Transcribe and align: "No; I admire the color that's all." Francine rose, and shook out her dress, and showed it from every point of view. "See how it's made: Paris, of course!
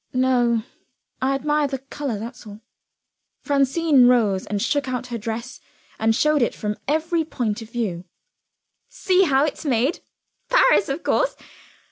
"No; 0.13 0.63
I 1.21 1.35
admire 1.35 1.67
the 1.67 1.77
color 1.77 2.17
that's 2.17 2.47
all." 2.47 2.61
Francine 3.43 4.07
rose, 4.07 4.47
and 4.47 4.59
shook 4.59 4.87
out 4.87 5.05
her 5.13 5.17
dress, 5.19 5.59
and 5.99 6.15
showed 6.15 6.41
it 6.41 6.55
from 6.55 6.77
every 6.87 7.23
point 7.23 7.61
of 7.61 7.69
view. 7.69 8.05
"See 8.89 9.25
how 9.25 9.45
it's 9.45 9.63
made: 9.63 9.99
Paris, 10.49 10.89
of 10.89 11.03
course! 11.03 11.35